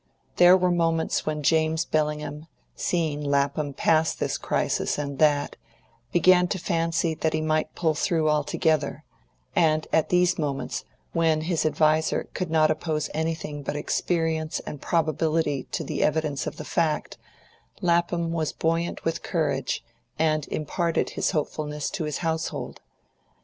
[0.37, 5.57] There were moments when James Bellingham, seeing Lapham pass this crisis and that,
[6.11, 9.03] began to fancy that he might pull through altogether;
[9.55, 15.65] and at these moments, when his adviser could not oppose anything but experience and probability
[15.71, 17.19] to the evidence of the fact,
[17.79, 19.83] Lapham was buoyant with courage,
[20.17, 22.81] and imparted his hopefulness to his household.